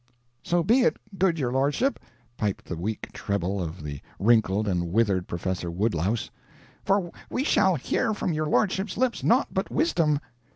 [0.41, 1.99] "So be it, good your lordship,"
[2.35, 6.31] piped the weak treble of the wrinkled and withered Professor Woodlouse,
[6.83, 10.19] "for we shall hear from your lordship's lips naught but wisdom."